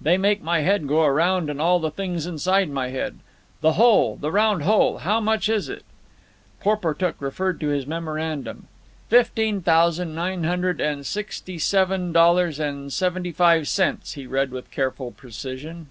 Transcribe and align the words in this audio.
"They 0.00 0.16
make 0.16 0.40
my 0.42 0.60
head 0.60 0.88
go 0.88 1.04
around 1.04 1.50
and 1.50 1.60
all 1.60 1.78
the 1.78 1.90
things 1.90 2.24
inside 2.24 2.70
my 2.70 2.88
head. 2.88 3.18
The 3.60 3.74
whole! 3.74 4.16
The 4.16 4.32
round 4.32 4.62
whole! 4.62 4.96
How 4.96 5.20
much 5.20 5.46
is 5.50 5.68
it?" 5.68 5.82
Porportuk 6.58 7.16
referred 7.20 7.60
to 7.60 7.68
his 7.68 7.86
memorandum. 7.86 8.66
"Fifteen 9.10 9.60
thousand 9.60 10.14
nine 10.14 10.44
hundred 10.44 10.80
and 10.80 11.04
sixty 11.04 11.58
seven 11.58 12.12
dollars 12.12 12.58
and 12.58 12.90
seventy 12.90 13.30
five 13.30 13.68
cents," 13.68 14.14
he 14.14 14.26
read 14.26 14.52
with 14.52 14.70
careful 14.70 15.10
precision. 15.10 15.88